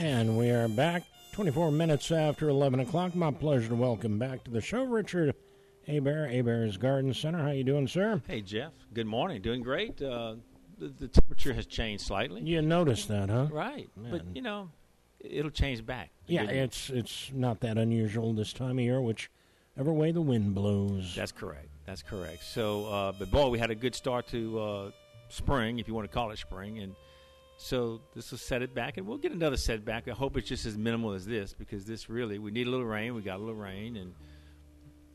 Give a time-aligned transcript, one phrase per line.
[0.00, 1.02] And we are back
[1.32, 3.14] 24 minutes after 11 o'clock.
[3.14, 5.34] My pleasure to welcome back to the show Richard
[5.86, 7.42] Hebert, Hebert's Garden Center.
[7.42, 8.22] How you doing, sir?
[8.26, 8.72] Hey, Jeff.
[8.94, 9.42] Good morning.
[9.42, 10.00] Doing great.
[10.00, 10.36] Uh,
[10.78, 12.40] the, the temperature has changed slightly.
[12.40, 13.48] You noticed that, huh?
[13.52, 13.90] Right.
[13.94, 14.10] Man.
[14.10, 14.70] But, you know,
[15.20, 16.08] it'll change back.
[16.26, 19.30] Yeah, it's it's not that unusual this time of year, which
[19.74, 21.14] whichever way the wind blows.
[21.14, 21.68] That's correct.
[21.84, 22.42] That's correct.
[22.44, 24.90] So, uh, but boy, we had a good start to uh,
[25.28, 26.94] spring, if you want to call it spring, and
[27.62, 30.08] so this will set it back, and we'll get another setback.
[30.08, 32.86] I hope it's just as minimal as this, because this really we need a little
[32.86, 33.14] rain.
[33.14, 34.14] We got a little rain, and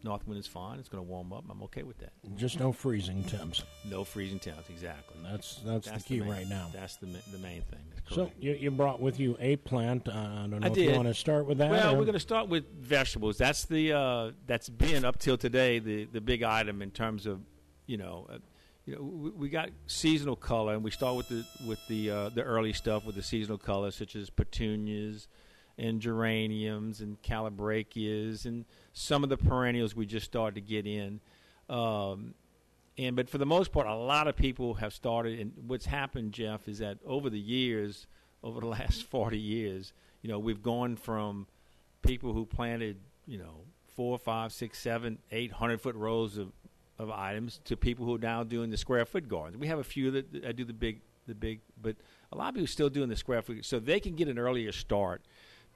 [0.04, 0.78] north wind is fine.
[0.78, 1.46] It's going to warm up.
[1.50, 2.12] I'm okay with that.
[2.36, 3.64] Just no freezing temps.
[3.90, 5.18] No freezing temps, exactly.
[5.24, 6.70] That's that's, That's the key main- right now.
[6.72, 7.80] That's the the main thing.
[8.12, 10.08] So you, you brought with you a plant.
[10.08, 10.96] Uh, I don't know I if you did.
[10.96, 11.72] want to start with that.
[11.72, 13.40] Well, or- we're going to start with vegetables.
[13.40, 17.42] That's the uh, that's been up till today the the big item in terms of
[17.88, 18.28] you know.
[18.30, 18.38] Uh,
[18.86, 22.30] you know, we, we got seasonal color, and we start with the with the uh,
[22.30, 25.28] the early stuff with the seasonal colors, such as petunias
[25.78, 31.20] and geraniums and calibrachoas and some of the perennials we just started to get in.
[31.70, 32.34] Um,
[32.98, 35.40] and but for the most part, a lot of people have started.
[35.40, 38.08] And what's happened, Jeff, is that over the years,
[38.44, 41.48] over the last forty years, you know, we've gone from
[42.04, 43.62] people who planted, you know,
[43.96, 46.52] four, five, six, seven, eight hundred foot rows of,
[46.98, 49.58] of items to people who are now doing the square foot gardens.
[49.58, 51.96] We have a few that, do the big, the big, but
[52.32, 54.72] a lot of people still doing the square foot, so they can get an earlier
[54.72, 55.22] start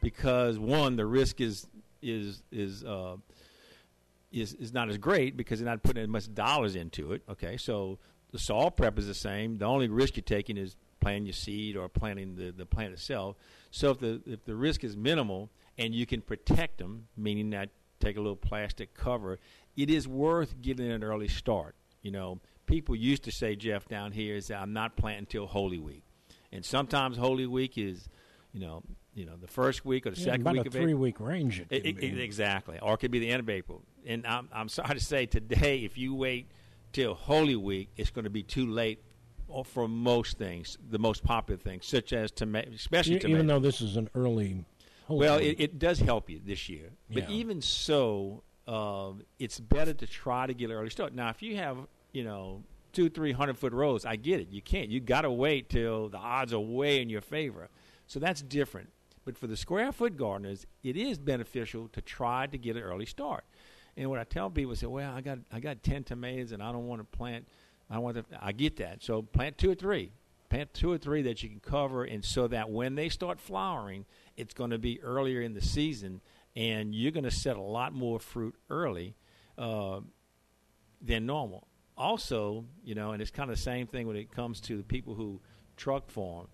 [0.01, 1.67] because one, the risk is
[2.01, 3.17] is is uh,
[4.31, 7.23] is is not as great because they're not putting as much dollars into it.
[7.29, 7.97] Okay, so
[8.31, 9.57] the soil prep is the same.
[9.57, 13.35] The only risk you're taking is planting your seed or planting the, the plant itself.
[13.71, 17.69] So if the if the risk is minimal and you can protect them, meaning that
[17.99, 19.39] take a little plastic cover,
[19.77, 21.75] it is worth getting an early start.
[22.01, 25.45] You know, people used to say, Jeff, down here is that I'm not planting until
[25.47, 26.03] Holy Week,
[26.51, 28.07] and sometimes Holy Week is,
[28.53, 28.83] you know,
[29.13, 30.99] you know the first week or the Yeah, second about week a of three April.
[31.01, 31.59] week range.
[31.59, 33.81] It It- it- exactly, or it could be the end of April.
[34.05, 36.47] And I'm, I'm sorry to say, today, if you wait
[36.93, 38.99] till Holy Week, it's going to be too late
[39.65, 43.31] for most things, the most popular things, such as tomato, especially tomatoes.
[43.35, 44.63] even though this is an early.
[45.17, 47.35] Well, it, it does help you this year, but Yeah.
[47.35, 51.13] even so, um, it's better to try to get an early start.
[51.13, 51.77] Now, if you have,
[52.11, 54.49] you know, two, three hundred foot rows, I get it.
[54.49, 54.89] You can't.
[54.89, 57.69] You got to wait till the odds are way in your favor.
[58.07, 58.89] So that's different.
[59.25, 63.05] But for the square foot gardeners, it is beneficial to try to get an early
[63.05, 63.43] start.
[63.97, 66.71] And what I tell people is, well, I got I got ten tomatoes and I
[66.71, 67.47] don't want to plant.
[67.89, 68.23] I want to.
[68.41, 69.03] I get that.
[69.03, 70.11] So plant two or three.
[70.49, 74.05] Plant two or three that you can cover, and so that when they start flowering,
[74.35, 76.21] it's going to be earlier in the season,
[76.55, 79.15] and you're going to set a lot more fruit early
[79.57, 79.99] uh,
[81.01, 81.67] than normal.
[81.95, 84.83] Also, you know, and it's kind of the same thing when it comes to the
[84.83, 85.39] people who
[85.77, 86.47] truck farm.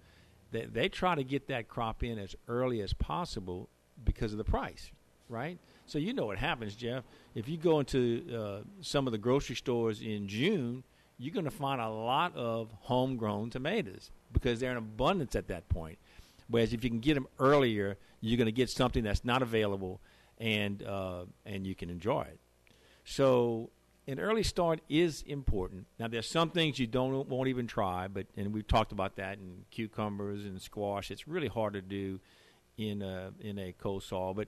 [0.51, 3.69] They, they try to get that crop in as early as possible
[4.03, 4.91] because of the price,
[5.29, 5.57] right?
[5.85, 7.03] So you know what happens, Jeff.
[7.33, 10.83] If you go into uh, some of the grocery stores in June,
[11.17, 15.67] you're going to find a lot of homegrown tomatoes because they're in abundance at that
[15.69, 15.97] point.
[16.47, 19.99] Whereas if you can get them earlier, you're going to get something that's not available,
[20.37, 22.39] and uh, and you can enjoy it.
[23.03, 23.69] So
[24.07, 25.87] an early start is important.
[25.99, 29.37] Now there's some things you don't won't even try, but and we've talked about that
[29.37, 31.09] in cucumbers and squash.
[31.09, 32.19] It's really hard to do
[32.77, 34.47] in a in a cold soil, but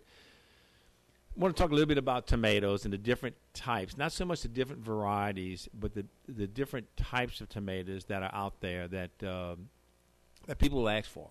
[1.37, 3.95] I want to talk a little bit about tomatoes and the different types.
[3.95, 8.33] Not so much the different varieties, but the the different types of tomatoes that are
[8.33, 9.69] out there that um,
[10.47, 11.29] that people will ask for.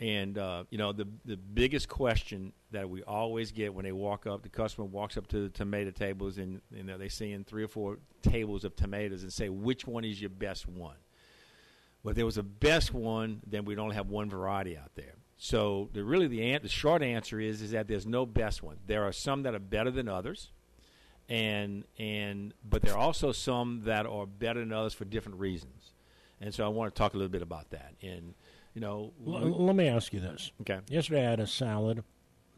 [0.00, 4.26] And uh, you know the the biggest question that we always get when they walk
[4.26, 7.44] up, the customer walks up to the tomato tables and you know they see in
[7.44, 10.96] three or four tables of tomatoes and say which one is your best one.
[12.02, 15.14] Well, if there was a best one, then we'd only have one variety out there.
[15.40, 18.76] So the really the an- the short answer is is that there's no best one.
[18.86, 20.50] There are some that are better than others,
[21.28, 25.92] and and but there are also some that are better than others for different reasons.
[26.40, 27.94] And so I want to talk a little bit about that.
[28.02, 28.34] And
[28.74, 30.50] you know, L- we- let me ask you this.
[30.62, 31.98] okay, Yesterday I had a salad.
[31.98, 32.04] I'm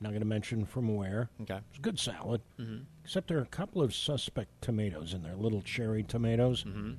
[0.05, 1.29] Not going to mention from where.
[1.43, 2.79] okay, It's a good salad, mm-hmm.
[3.05, 6.65] except there are a couple of suspect tomatoes in there, little cherry tomatoes.
[6.65, 6.93] Mm-hmm.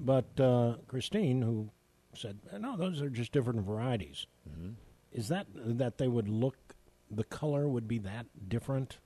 [0.00, 1.70] But uh, Christine, who
[2.14, 4.26] said, no, those are just different varieties.
[4.50, 4.72] Mm-hmm.
[5.12, 6.74] Is that that they would look,
[7.10, 8.98] the color would be that different?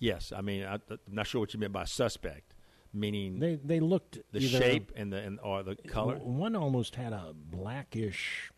[0.00, 0.32] yes.
[0.36, 2.54] I mean, I, I'm not sure what you meant by suspect,
[2.92, 6.16] meaning They they looked the shape and the and or the color.
[6.16, 8.52] One almost had a blackish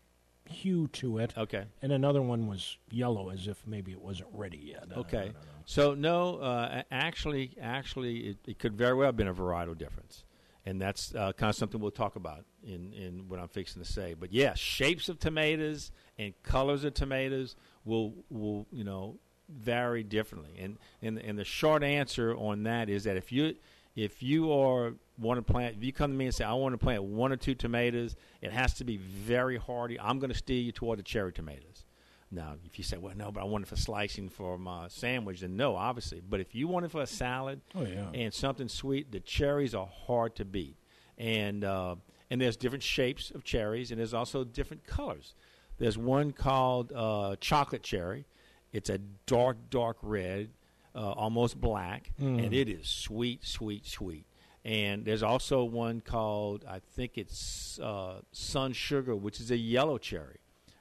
[0.49, 1.65] hue to it, Okay.
[1.81, 4.85] and another one was yellow, as if maybe it wasn't ready yet.
[4.97, 5.31] Okay.
[5.65, 10.25] So no, uh, actually, actually, it, it could very well have been a varietal difference,
[10.65, 13.87] and that's uh, kind of something we'll talk about in in what I'm fixing to
[13.89, 14.13] say.
[14.13, 15.91] But yes, shapes of tomatoes
[16.21, 19.17] and colors of tomatoes will will you know
[19.49, 20.51] vary differently.
[20.59, 23.55] And and and the short answer on that is that if you
[23.95, 26.73] if you are want to plant, if you come to me and say I want
[26.73, 29.99] to plant one or two tomatoes, it has to be very hardy.
[29.99, 31.85] I'm going to steer you toward the cherry tomatoes.
[32.33, 35.41] Now, if you say, well, no, but I want it for slicing for my sandwich,
[35.41, 36.21] then no, obviously.
[36.21, 38.05] But if you want it for a salad oh, yeah.
[38.13, 40.77] and something sweet, the cherries are hard to beat.
[41.17, 41.95] And uh,
[42.29, 45.35] and there's different shapes of cherries, and there's also different colors.
[45.81, 48.25] There's one called uh, chocolate cherry.
[48.71, 50.49] It's a dark, dark red,
[50.93, 52.43] uh, almost black, Mm.
[52.45, 54.25] and it is sweet, sweet, sweet.
[54.63, 59.97] And there's also one called, I think it's uh, Sun Sugar, which is a yellow
[59.97, 60.37] cherry.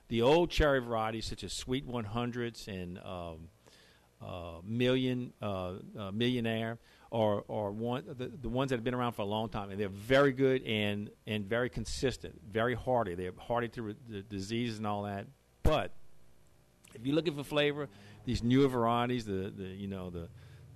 [0.09, 3.49] The old cherry varieties, such as Sweet 100s and um,
[4.21, 6.79] uh, Million uh, uh, Millionaire,
[7.13, 9.81] are, are one the, the ones that have been around for a long time, and
[9.81, 13.15] they're very good and and very consistent, very hardy.
[13.15, 15.27] They're hardy to re- the diseases and all that.
[15.63, 15.93] But
[16.95, 17.89] if you're looking for flavor,
[18.25, 20.29] these newer varieties, the, the you know the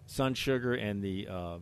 [0.06, 1.58] sun sugar and the uh,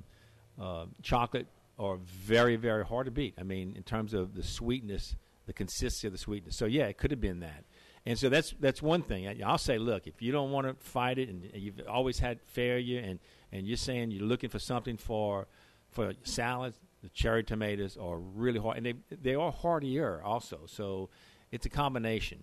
[0.61, 1.47] uh, chocolate
[1.79, 3.35] are very very hard to beat.
[3.39, 5.17] I mean, in terms of the sweetness,
[5.47, 6.57] the consistency of the sweetness.
[6.57, 7.65] So yeah, it could have been that.
[8.05, 9.43] And so that's that's one thing.
[9.45, 12.99] I'll say, look, if you don't want to fight it, and you've always had failure,
[13.01, 13.21] and,
[13.53, 15.47] and you're saying you're looking for something for
[15.91, 20.61] for salads, the cherry tomatoes are really hard, and they they are hardier also.
[20.67, 21.11] So
[21.53, 22.43] it's a combination.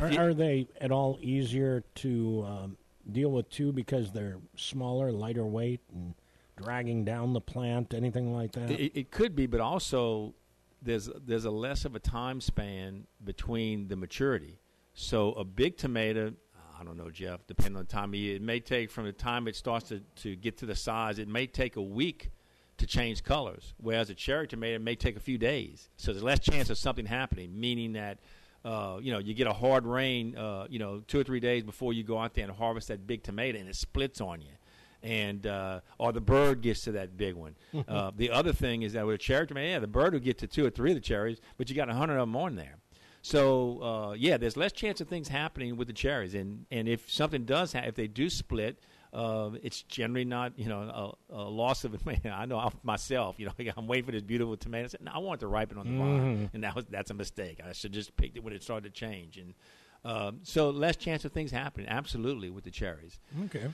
[0.00, 2.76] Are, you- are they at all easier to um,
[3.10, 6.14] deal with too because they're smaller, lighter weight, and
[6.56, 7.92] dragging down the plant?
[7.94, 8.70] Anything like that?
[8.70, 10.34] It, it could be, but also
[10.84, 14.60] there's there's a less of a time span between the maturity.
[14.92, 16.34] So a big tomato,
[16.78, 19.12] I don't know, Jeff, depending on the time of year, it may take from the
[19.12, 22.30] time it starts to, to get to the size, it may take a week
[22.76, 23.74] to change colors.
[23.78, 25.88] Whereas a cherry tomato may take a few days.
[25.96, 28.18] So there's less chance of something happening, meaning that
[28.64, 31.62] uh, you know, you get a hard rain, uh, you know, two or three days
[31.62, 34.52] before you go out there and harvest that big tomato, and it splits on you,
[35.04, 37.54] and uh, or the bird gets to that big one.
[37.88, 40.38] uh, the other thing is that with a cherry tomato, yeah, the bird will get
[40.38, 42.56] to two or three of the cherries, but you got a hundred of them on
[42.56, 42.78] there.
[43.22, 47.10] So uh, yeah, there's less chance of things happening with the cherries, and and if
[47.10, 48.78] something does, ha- if they do split,
[49.14, 52.04] uh, it's generally not you know a, a loss of.
[52.06, 54.84] man, I know myself, you know, I'm waiting for this beautiful tomato.
[54.84, 57.10] I, said, no, I want it to ripen on the vine, and that was that's
[57.10, 57.60] a mistake.
[57.66, 59.54] I should just picked it when it started to change, and
[60.04, 61.88] um, so less chance of things happening.
[61.88, 63.18] Absolutely with the cherries.
[63.46, 63.68] okay.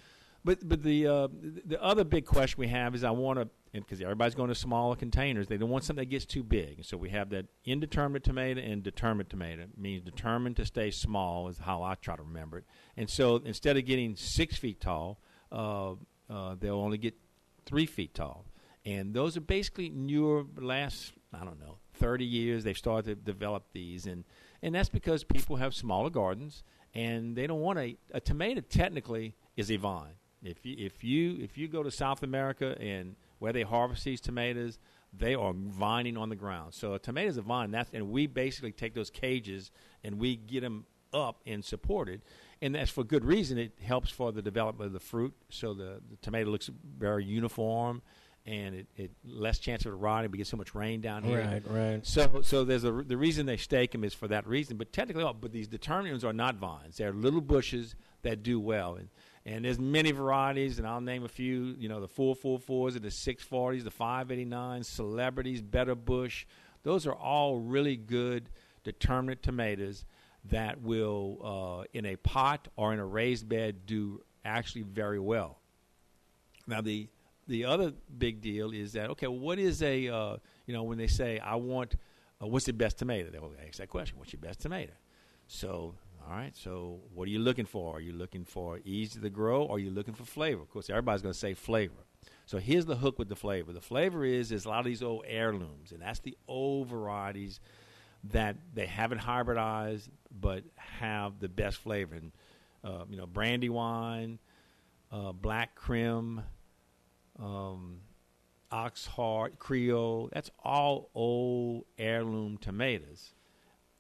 [0.45, 1.29] But but the uh,
[1.67, 4.97] the other big question we have is I want to because everybody's going to smaller
[4.97, 5.47] containers.
[5.47, 6.85] They don't want something that gets too big.
[6.85, 9.67] So we have that indeterminate tomato and determinate tomato.
[9.77, 12.65] Means determined to stay small is how I try to remember it.
[12.97, 15.21] And so instead of getting six feet tall,
[15.53, 15.93] uh,
[16.29, 17.15] uh, they'll only get
[17.67, 18.47] three feet tall.
[18.85, 20.45] And those are basically newer.
[20.57, 24.25] Last I don't know thirty years they've started to develop these, and
[24.63, 26.65] and that's because people have smaller gardens
[26.95, 28.63] and they don't want a a tomato.
[28.63, 30.15] Technically, is a vine.
[30.43, 34.21] If you if you if you go to South America and where they harvest these
[34.21, 34.79] tomatoes,
[35.13, 36.75] they are vining on the ground.
[36.75, 37.71] So a tomato is a vine.
[37.71, 39.71] That's and we basically take those cages
[40.03, 42.23] and we get them up and supported,
[42.63, 43.59] and that's for good reason.
[43.59, 48.01] It helps for the development of the fruit, so the, the tomato looks very uniform,
[48.47, 50.31] and it, it less chance of it rotting.
[50.31, 51.41] We get so much rain down here.
[51.41, 52.07] Right, right.
[52.07, 54.77] So, so there's a the reason they stake them is for that reason.
[54.77, 58.95] But technically, oh, but these determinants are not vines; they're little bushes that do well.
[58.95, 59.09] And
[59.51, 61.75] and there's many varieties, and I'll name a few.
[61.77, 65.61] You know, the four four fours, and the six forties, the five eighty nines, celebrities,
[65.61, 66.47] Better Bush.
[66.85, 68.49] Those are all really good
[68.85, 70.05] determinate tomatoes
[70.47, 71.39] that will,
[71.83, 75.59] uh, in a pot or in a raised bed, do actually very well.
[76.69, 77.09] Now the
[77.49, 81.09] the other big deal is that okay, what is a uh, you know when they
[81.09, 81.97] say I want
[82.41, 83.31] uh, what's the best tomato?
[83.31, 84.17] They will ask that question.
[84.17, 84.93] What's your best tomato?
[85.49, 85.97] So
[86.29, 87.97] all right, so what are you looking for?
[87.97, 89.65] Are you looking for easy to grow?
[89.65, 90.63] Or are you looking for flavor?
[90.63, 92.05] Of course, everybody's going to say flavor.
[92.47, 93.73] So here's the hook with the flavor.
[93.73, 97.61] The flavor is is a lot of these old heirlooms, and that's the old varieties
[98.33, 100.09] that they haven't hybridized
[100.41, 102.17] but have the best flavor.
[102.17, 102.33] And
[102.83, 104.39] uh, you know, brandy wine,
[105.13, 106.43] uh, Black Krim,
[107.39, 108.01] um,
[108.73, 110.29] Oxheart, Creole.
[110.33, 113.33] That's all old heirloom tomatoes.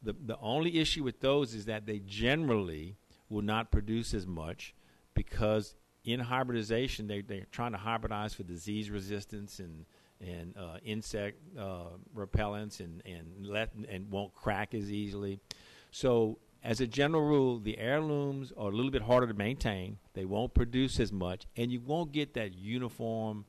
[0.02, 2.96] The the only issue with those is that they generally
[3.28, 4.74] will not produce as much
[5.14, 9.84] because in hybridization they they're trying to hybridize for disease resistance and
[10.20, 15.40] and uh, insect uh, repellents and and let and won't crack as easily.
[15.90, 19.98] So as a general rule, the heirlooms are a little bit harder to maintain.
[20.12, 23.46] They won't produce as much, and you won't get that uniform,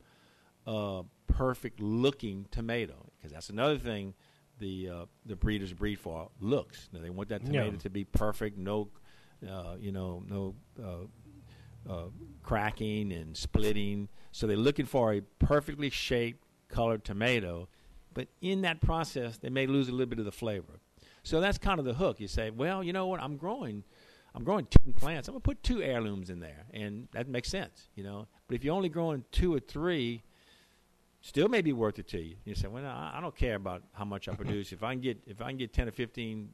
[0.66, 3.12] uh, perfect looking tomato.
[3.18, 4.14] Because that's another thing
[4.62, 6.88] the uh, the breeders breed for looks.
[6.94, 7.78] Now, they want that tomato Yeah.
[7.80, 8.88] to be perfect, no,
[9.48, 12.06] uh, you know, no uh, uh,
[12.44, 14.08] cracking and splitting.
[14.32, 17.68] So they're looking for a perfectly shaped, colored tomato.
[18.14, 20.80] But in that process, they may lose a little bit of the flavor.
[21.24, 22.20] So that's kind of the hook.
[22.20, 23.22] You say, well, you know what?
[23.22, 23.84] I'm growing,
[24.36, 25.28] I'm growing two plants.
[25.28, 28.28] I'm gonna put two heirlooms in there, and that makes sense, you know.
[28.48, 30.24] But if you're only growing two or three,
[31.22, 32.36] still may be worth it to you.
[32.46, 34.72] You say, well, no, I don't care about how much I produce.
[34.72, 36.50] if I can get if I can get ten or fifteen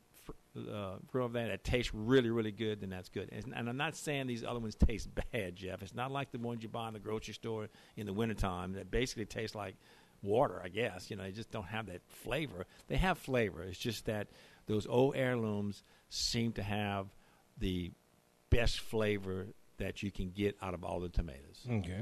[0.58, 3.30] uh, grow of that that tastes really really good, then that's good.
[3.32, 5.82] And, and I'm not saying these other ones taste bad, Jeff.
[5.82, 8.92] It's not like the ones you buy in the grocery store in the wintertime that
[8.92, 9.76] basically taste like
[10.22, 10.62] water.
[10.64, 12.66] I guess you know they just don't have that flavor.
[12.88, 13.64] They have flavor.
[13.64, 14.28] It's just that
[14.68, 17.08] those old heirlooms seem to have
[17.58, 17.92] the
[18.50, 19.48] best flavor
[19.78, 21.66] that you can get out of all the tomatoes.
[21.70, 22.02] Okay.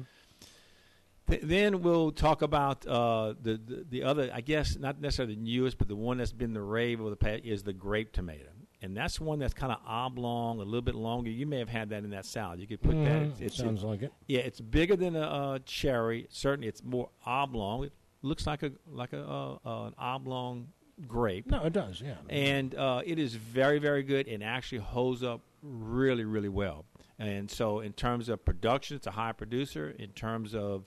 [1.29, 5.41] Th- then we'll talk about uh, the, the the other, I guess, not necessarily the
[5.41, 8.50] newest, but the one that's been the rave over the past is the grape tomato,
[8.82, 11.29] and that's one that's kind of oblong, a little bit longer.
[11.32, 12.60] You may have had that in that salad.
[12.60, 13.22] You could put that.
[13.24, 13.32] Mhm.
[13.32, 14.13] It's, it's Sounds like it.
[14.27, 16.27] yeah, it's bigger than a, uh cherry.
[16.29, 17.86] Certainly, it's more oblong.
[17.86, 20.67] It looks like a like a uh, uh, an oblong
[21.08, 22.01] grape No, it does.
[22.01, 22.13] Yeah.
[22.29, 26.86] and uh, it is very very good and actually holds up really really well
[27.20, 30.86] and so in terms of production it's a high producer in terms of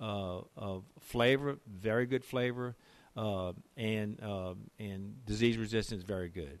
[0.00, 2.74] uh, of flavor very good flavor
[3.16, 6.58] uh, and uh, and disease resistance very good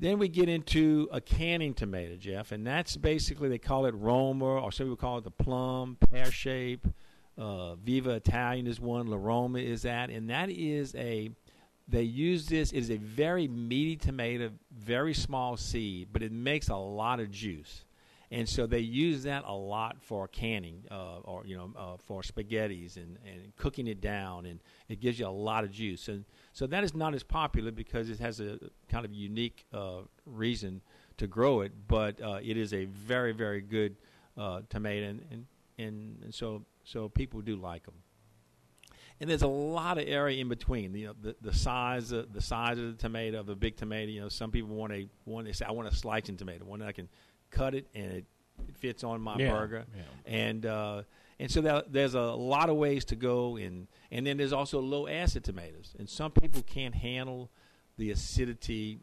[0.00, 4.46] then we get into a canning tomato, Jeff, and that's basically they call it Roma,
[4.46, 6.86] or some people call it the plum, pear shape.
[7.36, 9.08] Uh, Viva Italian is one.
[9.08, 11.30] La Roma is that, and that is a.
[11.86, 12.72] They use this.
[12.72, 17.30] It is a very meaty tomato, very small seed, but it makes a lot of
[17.30, 17.84] juice,
[18.32, 22.22] and so they use that a lot for canning, uh, or you know, uh, for
[22.22, 26.06] spaghettis and, and cooking it down, and it gives you a lot of juice.
[26.06, 28.58] And so that is not as popular because it has a
[28.88, 30.80] kind of unique uh, reason
[31.16, 33.96] to grow it, but uh, it is a very, very good
[34.38, 35.46] uh, tomato, and,
[35.78, 37.94] and, and, so so people do like them.
[39.20, 40.94] And there's a lot of area in between.
[40.94, 44.10] You know, the, the size of, the size of the tomato, of a big tomato.
[44.10, 45.44] You know, some people want a one.
[45.44, 47.08] They say, I want a slicing tomato, one that I can
[47.50, 48.24] cut it and it,
[48.68, 50.02] it fits on my Yeah, burger yeah.
[50.26, 51.02] and uh,
[51.38, 54.78] and so that, there's a lot of ways to go, and and then there's also
[54.80, 57.50] low acid tomatoes, and some people can't handle
[57.96, 59.00] the acidity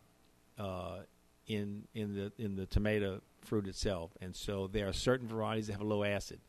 [0.59, 0.99] uh,
[1.47, 5.73] in in the in the tomato fruit itself, and so there are certain varieties that
[5.73, 6.39] have low acid.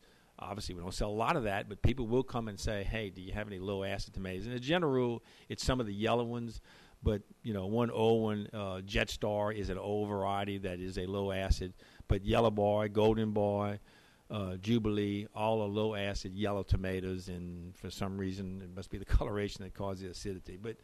[0.41, 3.09] Obviously, we don't sell a lot of that, but people will come and say, "Hey,
[3.09, 5.85] do you have any low acid tomatoes?" And as a general rule, it's some of
[5.87, 6.61] the yellow ones,
[7.01, 10.97] but you know, one old one, uh, Jet Star, is an old variety that is
[10.97, 11.73] a low acid,
[12.07, 13.79] but Yellow Boy, Golden Boy,
[14.29, 18.97] uh, Jubilee, all are low acid yellow tomatoes, and for some reason it must be
[18.97, 20.57] the coloration that causes the acidity.
[20.61, 20.77] But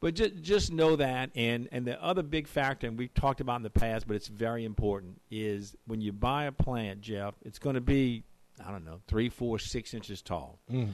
[0.00, 3.56] but just just know that, and and the other big factor, and we've talked about
[3.56, 7.58] in the past, but it's very important, is when you buy a plant, Jeff, it's
[7.58, 8.24] going to be
[8.64, 10.58] I don't know three, four, six inches tall.
[10.70, 10.90] Mm.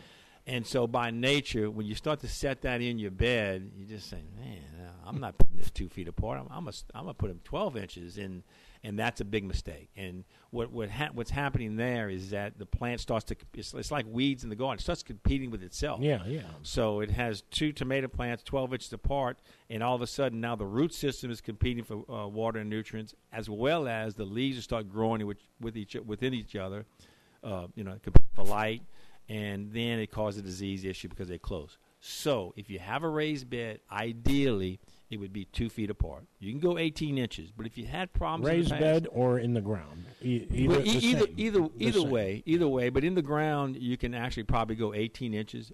[0.48, 4.08] And so, by nature, when you start to set that in your bed, you just
[4.08, 6.38] say, "Man, uh, I'm not putting this two feet apart.
[6.38, 8.44] I'm, I'm gonna, I'm gonna put them 12 inches," and
[8.84, 9.88] and that's a big mistake.
[9.96, 13.90] And what what ha- what's happening there is that the plant starts to it's, it's
[13.90, 14.78] like weeds in the garden.
[14.78, 16.00] It starts competing with itself.
[16.00, 16.42] Yeah, yeah.
[16.62, 19.38] So it has two tomato plants 12 inches apart,
[19.68, 22.70] and all of a sudden now the root system is competing for uh, water and
[22.70, 26.86] nutrients, as well as the leaves start growing with, with each within each other.
[27.42, 27.96] Uh, you know,
[28.34, 28.82] for light,
[29.28, 31.78] and then it causes a disease issue because they're close.
[32.00, 34.78] So if you have a raised bed, ideally
[35.10, 36.24] it would be two feet apart.
[36.38, 39.54] You can go 18 inches, but if you had problems, Raised past- bed or in
[39.54, 40.04] the ground.
[40.22, 41.34] E- either, e- either same.
[41.36, 42.88] either The either way, either way.
[42.90, 45.72] But in the ground, you can actually probably go 18 inches.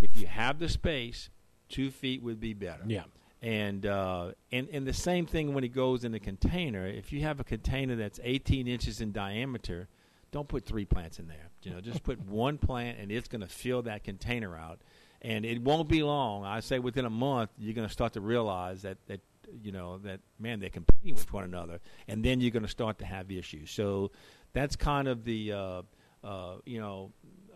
[0.00, 1.30] If you have the space,
[1.68, 2.82] two feet would be better.
[2.86, 3.04] Yeah.
[3.42, 6.86] And uh, and and the same thing when it goes in the container.
[6.86, 9.88] If you have a container that's 18 inches in diameter,
[10.32, 11.50] don't put three plants in there.
[11.64, 14.80] You know, just put one plant, and it's going to fill that container out.
[15.22, 16.44] And it won't be long.
[16.44, 19.20] I say within a month, you're going to start to realize that that
[19.62, 22.98] you know that man they're competing with one another, and then you're going to start
[22.98, 23.70] to have issues.
[23.70, 24.10] So
[24.52, 25.82] that's kind of the uh,
[26.22, 27.12] uh, you know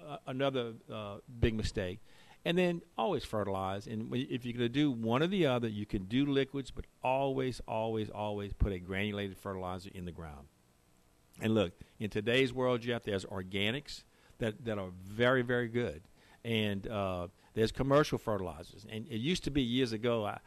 [0.08, 0.74] uh, another
[1.40, 2.00] big mistake.
[2.44, 3.86] And then always fertilize.
[3.86, 6.86] And if you're going to do one or the other, you can do liquids, but
[7.02, 10.46] always, always, always put a granulated fertilizer in the ground.
[11.40, 14.04] And look, in today's world, Jeff, there's organics
[14.38, 16.02] that, that are very, very good.
[16.44, 18.86] And uh, there's commercial fertilizers.
[18.90, 20.38] And it used to be years ago, I,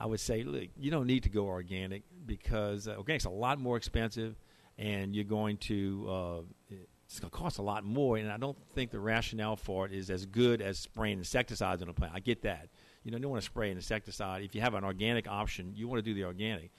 [0.00, 3.58] I would say, look, you don't need to go organic because uh, organic's a lot
[3.58, 4.36] more expensive
[4.76, 6.74] and you're going to, uh,
[7.06, 8.16] it's going to cost a lot more.
[8.16, 11.88] And I don't think the rationale for it is as good as spraying insecticides on
[11.88, 12.12] a plant.
[12.14, 12.68] I get that.
[13.04, 14.42] You know, don't want to spray an insecticide.
[14.42, 16.70] If you have an organic option, you want to do the organic.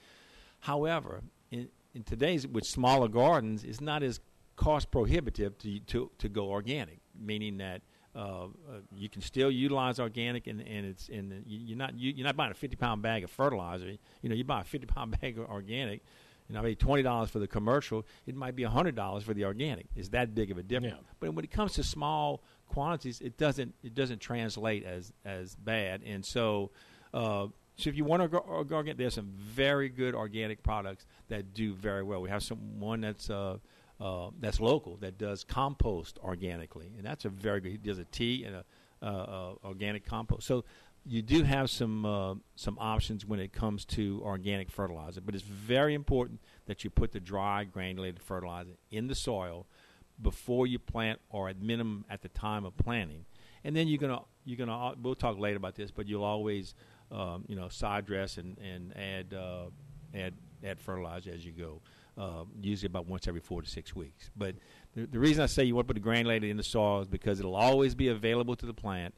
[0.60, 1.22] However,
[1.96, 4.20] in, today's with smaller gardens, it's not as
[4.56, 7.82] cost prohibitive to to to go organic, meaning that.
[8.14, 12.24] Uh, uh, you can still utilize organic, and, and it's and you're not you, are
[12.24, 13.90] not buying a 50 pound bag of fertilizer.
[14.22, 16.02] You know, you buy a 50 pound bag of organic,
[16.48, 18.06] you know, maybe twenty dollars for the commercial.
[18.26, 19.86] It might be hundred dollars for the organic.
[19.96, 20.94] Is that big of a difference?
[20.96, 21.14] Yeah.
[21.20, 26.02] But when it comes to small quantities, it doesn't it doesn't translate as as bad.
[26.04, 26.70] And so,
[27.12, 31.52] uh, so if you want to go organic, there's some very good organic products that
[31.52, 32.22] do very well.
[32.22, 33.58] We have some one that's uh,
[34.00, 37.72] uh, that's local that does compost organically, and that's a very good.
[37.72, 38.64] He does a tea and a
[39.02, 40.46] uh, uh, organic compost.
[40.46, 40.64] So
[41.04, 45.44] you do have some uh, some options when it comes to organic fertilizer, but it's
[45.44, 49.66] very important that you put the dry granulated fertilizer in the soil
[50.20, 53.26] before you plant, or at minimum at the time of planting.
[53.64, 56.74] And then you're gonna you're gonna we'll talk later about this, but you'll always
[57.10, 59.66] um, you know side dress and and add uh,
[60.14, 60.34] add
[60.64, 61.80] add fertilizer as you go.
[62.18, 64.30] Uh, usually about once every four to six weeks.
[64.34, 64.54] But
[64.94, 67.08] the, the reason I say you want to put the granulated in the soil is
[67.08, 69.14] because it'll always be available to the plant.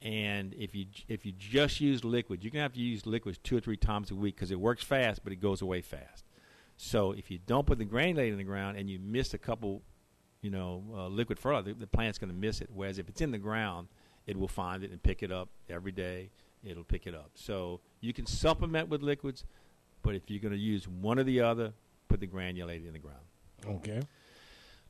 [0.00, 3.56] And if you if you just use liquid, you're gonna have to use liquids two
[3.56, 6.24] or three times a week because it works fast, but it goes away fast.
[6.76, 9.82] So if you don't put the granulated in the ground and you miss a couple,
[10.40, 12.70] you know, uh, liquid fertilizer, the, the plant's going to miss it.
[12.72, 13.88] Whereas if it's in the ground,
[14.26, 16.30] it will find it and pick it up every day.
[16.64, 17.30] It'll pick it up.
[17.34, 19.44] So you can supplement with liquids,
[20.02, 21.72] but if you're going to use one or the other,
[22.08, 23.24] put the granulated in the ground.
[23.66, 24.02] Okay.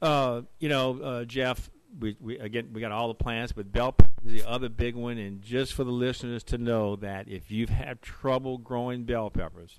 [0.00, 3.93] Uh, you know, uh, Jeff, we, we again we got all the plants, but bell
[3.93, 5.19] pepper is the other big one.
[5.19, 9.79] And just for the listeners to know that if you've had trouble growing bell peppers,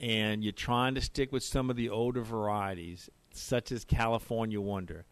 [0.00, 5.06] and you're trying to stick with some of the older varieties, such as California Wonder,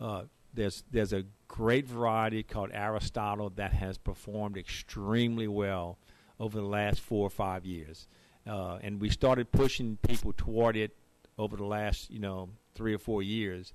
[0.00, 5.98] uh, there's there's a great variety called Aristotle that has performed extremely well
[6.40, 8.08] over the last four or five years,
[8.46, 10.96] uh, and we started pushing people toward it
[11.38, 13.74] over the last you know three or four years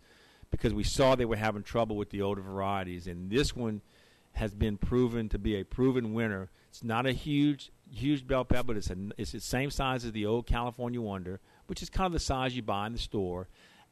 [0.49, 3.81] because we saw they were having trouble with the older varieties, and this one
[4.33, 6.49] has been proven to be a proven winner.
[6.69, 10.13] It's not a huge huge bell pepper, but it's a, it's the same size as
[10.13, 13.47] the old California Wonder, which is kind of the size you buy in the store,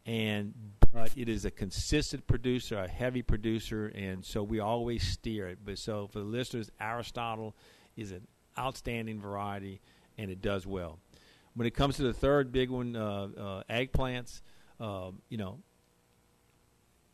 [0.07, 0.55] and
[0.95, 5.59] but it is a consistent producer, a heavy producer, and so we always steer it.
[5.65, 7.53] But so for the listeners, Aristotle
[7.97, 8.25] is an
[8.57, 9.81] outstanding variety,
[10.17, 10.99] and it does well.
[11.53, 14.41] When it comes to the third big one, uh, uh, eggplants,
[14.79, 15.59] uh, you know,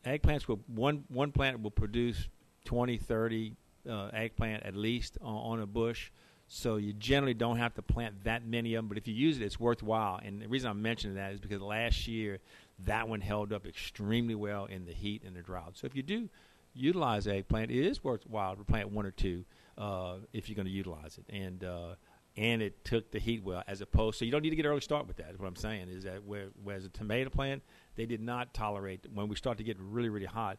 [0.06, 2.28] eggplants will one one plant will produce
[2.64, 3.56] 20, 30
[3.90, 6.10] uh, eggplant at least on, on, a bush.
[6.46, 9.38] So you generally don't have to plant that many of them, but if you use
[9.38, 10.20] it, it's worthwhile.
[10.22, 12.38] And the reason I'm mentioning that is because last year
[12.84, 15.76] that one held up extremely well in the heat and the drought.
[15.76, 16.28] So if you do
[16.74, 19.44] utilize eggplant, it is worthwhile to plant one or two
[19.78, 21.32] uh, if you're going to utilize it.
[21.32, 21.94] And uh,
[22.36, 24.18] and it took the heat well, as opposed.
[24.18, 25.32] So you don't need to get early start with that.
[25.32, 27.62] Is what I'm saying is that where, whereas a tomato plant,
[27.94, 30.58] they did not tolerate when we start to get really really hot,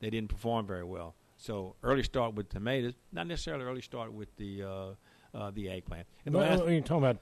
[0.00, 1.14] they didn't perform very well.
[1.36, 6.06] So early start with tomatoes, not necessarily early start with the uh, uh, the eggplant.
[6.24, 7.18] And well, you're talking about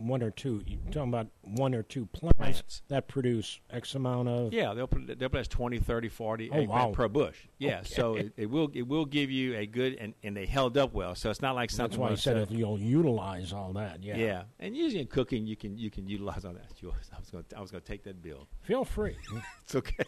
[0.00, 0.62] one or two.
[0.66, 2.82] You're talking about one or two plants, plants.
[2.88, 4.52] that produce X amount of.
[4.52, 6.90] Yeah, they'll they'll produce 20, 30, 40 oh, wow.
[6.92, 7.36] per bush.
[7.58, 7.94] Yeah, okay.
[7.94, 10.94] so it, it, will it will give you a good and, and they held up
[10.94, 11.14] well.
[11.14, 11.90] So it's not like something.
[11.90, 14.02] That's why I said if you'll utilize all that.
[14.02, 14.16] Yeah.
[14.16, 16.72] Yeah, and usually in cooking you can you can utilize all that.
[16.82, 18.48] I was going I was going to take that bill.
[18.62, 19.16] Feel free.
[19.62, 20.04] it's okay.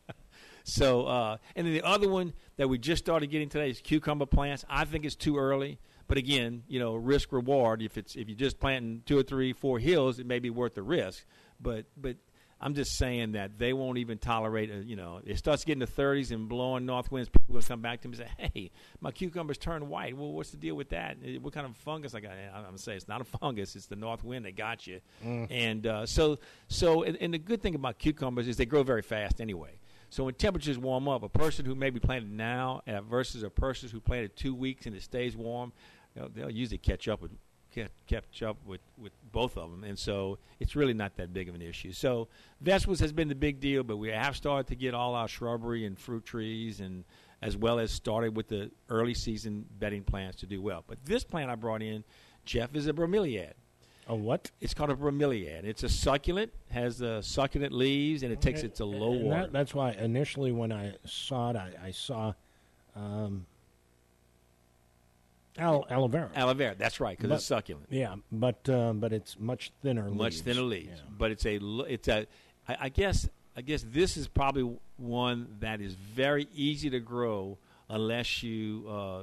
[0.64, 4.26] so uh, and then the other one that we just started getting today is cucumber
[4.26, 4.64] plants.
[4.70, 5.78] I think it's too early.
[6.06, 7.82] But again, you know, risk reward.
[7.82, 10.74] If it's if you're just planting two or three, four hills, it may be worth
[10.74, 11.24] the risk.
[11.60, 12.16] But but
[12.60, 14.70] I'm just saying that they won't even tolerate.
[14.70, 17.28] A, you know, it starts getting the 30s and blowing north winds.
[17.28, 20.16] People will come back to me and say, "Hey, my cucumbers turned white.
[20.16, 21.18] Well, what's the deal with that?
[21.40, 23.76] What kind of fungus I got?" I'm gonna say it's not a fungus.
[23.76, 25.00] It's the north wind that got you.
[25.24, 25.46] Mm.
[25.50, 26.38] And uh, so
[26.68, 29.78] so and, and the good thing about cucumbers is they grow very fast anyway.
[30.14, 33.50] So when temperatures warm up, a person who may be planted now uh, versus a
[33.50, 35.72] person who planted two weeks and it stays warm,
[36.14, 37.32] they'll, they'll usually catch up with
[38.06, 41.56] catch up with, with both of them, and so it's really not that big of
[41.56, 41.90] an issue.
[41.90, 42.28] So
[42.60, 45.84] vegetables has been the big deal, but we have started to get all our shrubbery
[45.84, 47.02] and fruit trees, and
[47.42, 50.84] as well as started with the early season bedding plants to do well.
[50.86, 52.04] But this plant I brought in,
[52.44, 53.54] Jeff, is a bromeliad.
[54.06, 54.50] A what?
[54.60, 55.64] It's called a bromeliad.
[55.64, 59.42] It's a succulent, has uh, succulent leaves, and it takes it to low water.
[59.42, 62.34] That, that's why initially when I saw it, I, I saw
[62.94, 63.46] um,
[65.56, 66.30] Al, aloe vera.
[66.34, 67.86] Aloe vera, that's right, because it's succulent.
[67.90, 70.10] Yeah, but uh, but it's much thinner.
[70.10, 70.40] Much leaves.
[70.40, 71.10] thinner leaves, yeah.
[71.16, 71.56] but it's a
[71.88, 72.26] it's a.
[72.68, 77.58] I, I guess I guess this is probably one that is very easy to grow
[77.88, 79.22] unless you uh,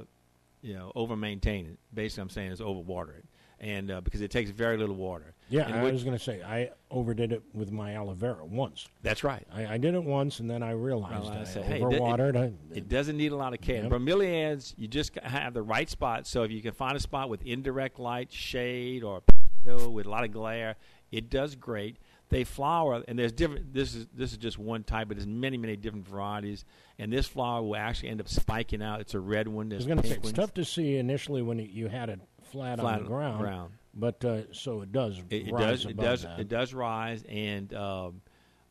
[0.62, 1.78] you know over maintain it.
[1.92, 3.24] Basically, I'm saying is overwater it,
[3.62, 5.34] and uh, because it takes very little water.
[5.48, 8.44] Yeah, And I what- was going to say I overdid it with my aloe vera
[8.44, 8.88] once.
[9.02, 9.46] That's right.
[9.52, 11.82] I, I did it once, and then I realized Well, I I, said, hey, it-
[11.82, 12.36] overwatered.
[12.36, 13.82] I, It doesn't need a lot of care.
[13.84, 13.92] Yep.
[13.92, 16.26] Bromeliads, you just have the right spot.
[16.26, 19.22] So if you can find a spot with indirect light, shade, or
[19.64, 20.76] with a lot of glare,
[21.12, 21.98] it does great.
[22.30, 23.74] They flower, and there's different.
[23.74, 26.64] This is this is just one type, but there's many many different varieties.
[26.98, 29.00] And this flower will actually end up spiking out.
[29.00, 29.66] It's a red one.
[29.66, 32.08] I There's was going to say it's ones, tough to see initially when you had
[32.08, 32.20] it
[32.52, 33.72] flat, flat on the ground, ground.
[33.94, 35.86] but uh, so it does It, it rise does.
[35.86, 36.22] It does.
[36.22, 36.38] that.
[36.40, 38.20] It does rise, and um,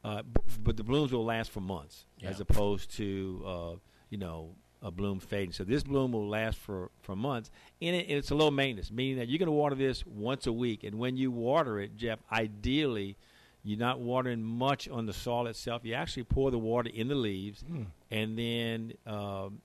[0.04, 3.76] uh, b- but the blooms will last for months, as opposed to uh,
[4.10, 4.50] you know
[4.84, 5.52] a bloom fading.
[5.52, 9.18] So this bloom will last for for months, and it, it's a low maintenance, meaning
[9.18, 10.84] that you're going to water this once a week.
[10.84, 13.18] And when you water it, Jeff, ideally.
[13.64, 15.86] You're not watering much on the soil itself.
[15.86, 17.84] You actually pour the water in the leaves, Hmm.
[18.10, 19.62] and then um,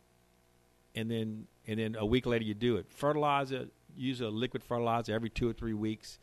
[0.95, 2.85] and then and then a week later you do it.
[2.91, 6.19] Fertilizer, use a liquid fertilizer every two or three weeks,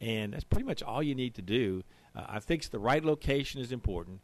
[0.00, 1.82] and that's pretty much all you need to do.
[2.16, 4.20] Uh, I think the right location is important.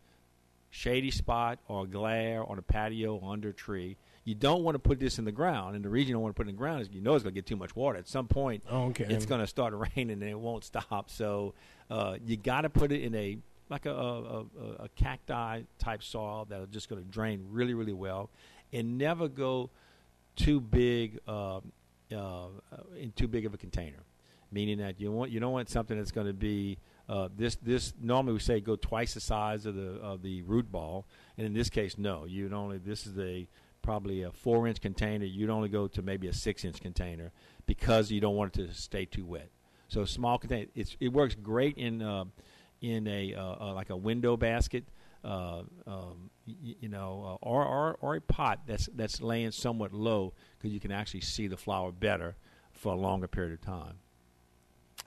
[0.70, 3.96] Shady spot or glare on a patio or under a tree.
[4.24, 6.34] You don't want to put this in the ground, and the reason you don't want
[6.34, 7.74] to put it in the ground is you know it's going to get too much
[7.76, 7.96] water.
[7.98, 9.06] At some point, Oh, okay.
[9.08, 11.08] it's going to start raining and it won't stop.
[11.08, 11.54] So
[11.88, 14.44] uh, you got to put it in a like a, a, a,
[14.80, 18.28] a cacti type soil that are just going to drain really really well,
[18.72, 19.70] and never go
[20.34, 21.60] too big uh,
[22.14, 22.46] uh,
[23.06, 24.02] in too big of a container.
[24.52, 27.92] Meaning that you want you don't want something that's going to be uh, this this
[28.00, 31.52] normally we say go twice the size of the of the root ball, and in
[31.52, 32.24] this case no.
[32.26, 33.48] You'd only this is a
[33.82, 35.24] probably a four inch container.
[35.24, 37.32] You'd only go to maybe a six inch container
[37.66, 39.50] because you don't want it to stay too wet.
[39.88, 42.24] So small container, it's, it works great in uh,
[42.80, 44.84] in a uh, uh, like a window basket,
[45.24, 49.92] uh, um, y- you know, uh, or, or or a pot that's that's laying somewhat
[49.92, 52.36] low because you can actually see the flower better
[52.76, 53.94] for a longer period of time.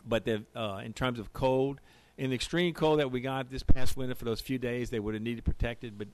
[0.05, 1.79] But the, uh, in terms of cold,
[2.17, 4.99] in the extreme cold that we got this past winter for those few days, they
[4.99, 6.07] would have needed protected, but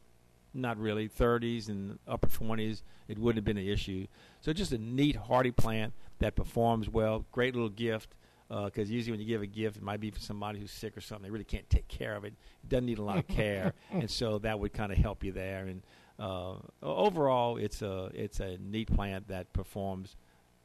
[0.53, 1.09] not really.
[1.09, 4.07] 30s and upper 20s, it wouldn't have been an issue.
[4.41, 7.25] So just a neat, hardy plant that performs well.
[7.31, 8.15] Great little gift.
[8.47, 11.01] Because usually when you give a gift, it might be for somebody who's sick or
[11.01, 11.23] something.
[11.23, 12.33] They really can't take care of it.
[12.63, 15.31] It doesn't need a lot of care, and so that would kind of help you
[15.31, 15.65] there.
[15.65, 15.81] And
[16.19, 20.15] uh, overall, it's a it's a neat plant that performs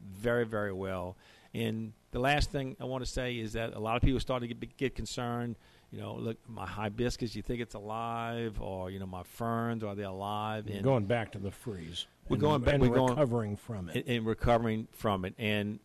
[0.02, 1.16] very very well.
[1.54, 4.20] And the last thing I want to say is that a lot of people are
[4.20, 5.56] starting to get, get concerned.
[5.90, 9.96] You know, look, my hibiscus, you think it's alive, or you know, my ferns, are
[9.96, 10.68] they alive?
[10.68, 12.06] And going back to the freeze.
[12.28, 13.96] We're and, going back- and we're going- recovering from it.
[13.96, 15.34] and, and recovering from it.
[15.38, 15.80] And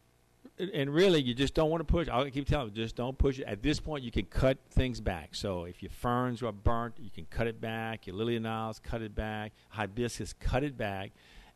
[0.58, 2.08] and really, you just don't want to push.
[2.08, 3.44] I keep telling you, just don't push it.
[3.44, 5.36] At this point, you can cut things back.
[5.36, 8.08] So if your ferns are burnt, you can cut it back.
[8.08, 9.52] Your lily niles, cut it back.
[9.70, 11.12] Hibiscus, cut it back.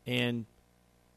[0.06, 0.44] And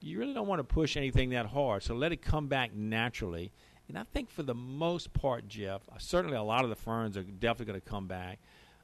[0.03, 1.81] you really don't want to push anything that hard.
[1.81, 3.51] So let it come back naturally.
[3.87, 7.15] And I think for the most part, Jeff, uh, certainly a lot of the ferns
[7.15, 8.39] are definitely going to come back.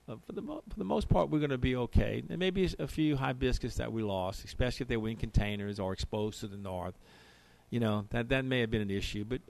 [0.08, 2.24] Uh, for the mo- for the most part, we're going to be okay.
[2.26, 5.80] There may be a few hibiscus that we lost, especially if they were in containers
[5.80, 6.98] or exposed to the north.
[7.70, 9.42] You know that that may have been an issue, but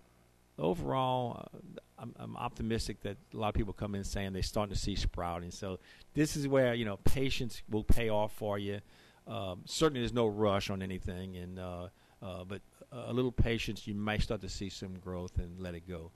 [0.58, 1.58] overall, uh,
[1.98, 4.96] I'm, I'm optimistic that a lot of people come in saying they're starting to see
[4.96, 5.52] sprouting.
[5.52, 5.80] So
[6.14, 8.82] this is where you know patience will pay off for you.
[9.30, 11.88] Um, certainly, there's no rush on anything, and uh,
[12.22, 12.62] uh, but
[12.92, 16.12] a little patience, you might start to see some growth and let it go.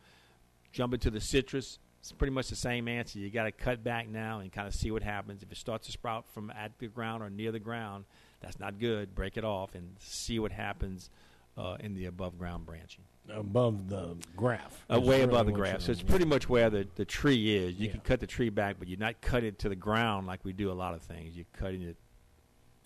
[0.71, 1.77] Jump into the citrus.
[1.99, 3.19] It's pretty much the same answer.
[3.19, 5.43] You got to cut back now and kind of see what happens.
[5.43, 8.05] If it starts to sprout from at the ground or near the ground,
[8.41, 9.15] that's not good.
[9.15, 11.09] Break it off and see what happens
[11.57, 13.03] uh, in the above ground branching.
[13.29, 14.75] above the graft.
[14.93, 15.85] Uh, way above the grass.
[15.85, 17.75] So it's pretty much where the, the tree is.
[17.79, 17.91] You Yeah.
[17.91, 20.51] can cut the tree back, but you're not cutting it to the ground like we
[20.51, 21.35] do a lot of things.
[21.37, 21.95] You're cutting it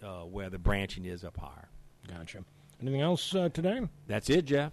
[0.04, 1.70] uh, where the branching is up higher.
[2.08, 2.44] Gotcha.
[2.82, 3.82] Anything else uh, today?
[4.08, 4.72] That's it, Jeff.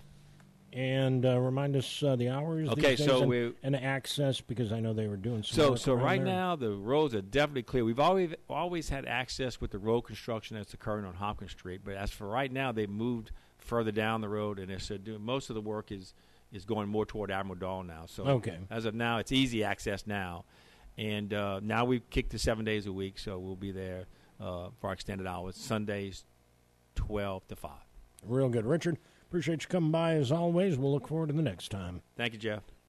[0.73, 2.69] And uh, remind us uh, the hours.
[2.71, 5.55] Okay, so and, we- and access because I know they were doing some.
[5.57, 6.35] So, so right there.
[6.35, 7.85] now the roads are definitely clear.
[7.85, 11.95] We've always always had access with the road construction that's occurring on Hopkins Street, but
[11.95, 15.55] as for right now, they've moved further down the road, and they're doing most of
[15.55, 16.13] the work is
[16.53, 18.05] is going more toward Admiral Doyle now.
[18.07, 18.59] So, Okay.
[18.69, 20.45] as of now, it's easy access now,
[20.99, 24.07] and uh, now we've kicked to seven days a week, so we'll be there
[24.45, 26.25] uh, for our extended hours, Sundays,
[26.95, 27.81] twelve to five.
[28.27, 28.99] real good, Richard.
[29.29, 30.77] Appreciate you coming by as always.
[30.79, 32.03] We'll look forward to the next time.
[32.17, 32.63] Thank you, Jeff.